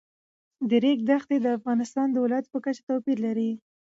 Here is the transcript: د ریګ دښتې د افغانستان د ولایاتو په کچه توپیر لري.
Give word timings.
د 0.69 0.71
ریګ 0.83 0.99
دښتې 1.09 1.37
د 1.41 1.47
افغانستان 1.57 2.07
د 2.11 2.17
ولایاتو 2.23 2.51
په 2.53 2.59
کچه 2.65 2.81
توپیر 2.89 3.17
لري. 3.27 3.51